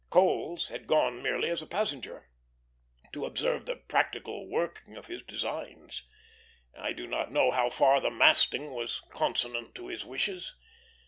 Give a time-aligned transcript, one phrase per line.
[0.09, 2.27] Coles had gone merely as a passenger,
[3.13, 6.07] to observe the practical working of his designs.
[6.75, 10.55] I do not know how far the masting was consonant to his wishes.